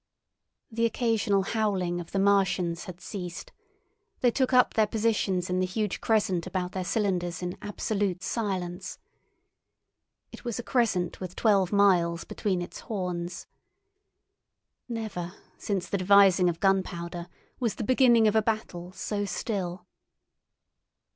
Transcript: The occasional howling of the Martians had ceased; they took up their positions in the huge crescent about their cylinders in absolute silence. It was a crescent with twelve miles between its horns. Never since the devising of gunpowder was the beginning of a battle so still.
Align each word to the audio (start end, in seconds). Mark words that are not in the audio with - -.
The 0.71 0.87
occasional 0.87 1.43
howling 1.43 1.99
of 2.01 2.11
the 2.11 2.17
Martians 2.17 2.85
had 2.85 2.99
ceased; 2.99 3.51
they 4.21 4.31
took 4.31 4.51
up 4.51 4.73
their 4.73 4.87
positions 4.87 5.47
in 5.47 5.59
the 5.59 5.65
huge 5.67 6.01
crescent 6.01 6.47
about 6.47 6.71
their 6.71 6.83
cylinders 6.83 7.43
in 7.43 7.55
absolute 7.61 8.23
silence. 8.23 8.97
It 10.31 10.43
was 10.43 10.57
a 10.57 10.63
crescent 10.63 11.19
with 11.19 11.35
twelve 11.35 11.71
miles 11.71 12.23
between 12.23 12.63
its 12.63 12.79
horns. 12.79 13.45
Never 14.89 15.35
since 15.59 15.87
the 15.87 15.99
devising 15.99 16.49
of 16.49 16.59
gunpowder 16.59 17.27
was 17.59 17.75
the 17.75 17.83
beginning 17.83 18.27
of 18.27 18.35
a 18.35 18.41
battle 18.41 18.91
so 18.93 19.23
still. 19.25 19.85